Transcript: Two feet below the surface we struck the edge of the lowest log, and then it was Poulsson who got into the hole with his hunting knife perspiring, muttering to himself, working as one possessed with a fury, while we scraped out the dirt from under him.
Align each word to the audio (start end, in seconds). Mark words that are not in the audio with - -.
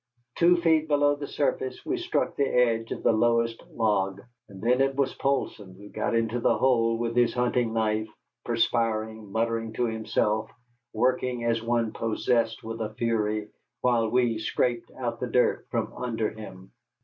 Two 0.33 0.57
feet 0.57 0.87
below 0.87 1.15
the 1.15 1.27
surface 1.27 1.85
we 1.85 1.95
struck 1.95 2.35
the 2.35 2.47
edge 2.47 2.91
of 2.91 3.03
the 3.03 3.11
lowest 3.11 3.61
log, 3.69 4.19
and 4.49 4.59
then 4.59 4.81
it 4.81 4.95
was 4.95 5.13
Poulsson 5.13 5.75
who 5.75 5.89
got 5.89 6.15
into 6.15 6.39
the 6.39 6.57
hole 6.57 6.97
with 6.97 7.15
his 7.15 7.35
hunting 7.35 7.71
knife 7.71 8.09
perspiring, 8.43 9.31
muttering 9.31 9.73
to 9.73 9.85
himself, 9.85 10.49
working 10.91 11.43
as 11.43 11.61
one 11.61 11.91
possessed 11.93 12.63
with 12.63 12.81
a 12.81 12.95
fury, 12.95 13.49
while 13.81 14.09
we 14.09 14.39
scraped 14.39 14.89
out 14.97 15.19
the 15.19 15.27
dirt 15.27 15.67
from 15.69 15.93
under 15.93 16.31
him. 16.31 16.71